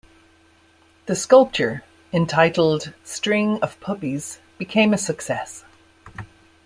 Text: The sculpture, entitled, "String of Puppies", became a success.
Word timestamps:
The 1.05 1.13
sculpture, 1.15 1.83
entitled, 2.11 2.91
"String 3.03 3.59
of 3.61 3.79
Puppies", 3.81 4.39
became 4.57 4.95
a 4.95 4.97
success. 4.97 5.63